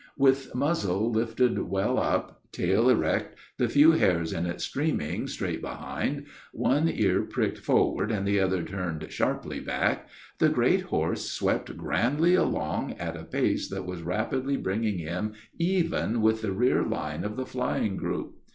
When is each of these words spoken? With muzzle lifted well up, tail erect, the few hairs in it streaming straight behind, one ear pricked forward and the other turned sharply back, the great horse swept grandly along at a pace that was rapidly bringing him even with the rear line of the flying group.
With 0.17 0.55
muzzle 0.55 1.11
lifted 1.11 1.59
well 1.69 1.99
up, 1.99 2.41
tail 2.51 2.89
erect, 2.89 3.37
the 3.59 3.69
few 3.69 3.91
hairs 3.91 4.33
in 4.33 4.47
it 4.47 4.59
streaming 4.59 5.27
straight 5.27 5.61
behind, 5.61 6.25
one 6.53 6.89
ear 6.89 7.21
pricked 7.21 7.59
forward 7.59 8.11
and 8.11 8.27
the 8.27 8.39
other 8.39 8.63
turned 8.63 9.11
sharply 9.11 9.59
back, 9.59 10.09
the 10.39 10.49
great 10.49 10.81
horse 10.81 11.29
swept 11.29 11.77
grandly 11.77 12.33
along 12.33 12.93
at 12.93 13.15
a 13.15 13.23
pace 13.25 13.69
that 13.69 13.85
was 13.85 14.01
rapidly 14.01 14.57
bringing 14.57 14.97
him 14.97 15.33
even 15.59 16.23
with 16.23 16.41
the 16.41 16.51
rear 16.51 16.81
line 16.81 17.23
of 17.23 17.35
the 17.35 17.45
flying 17.45 17.95
group. 17.95 18.33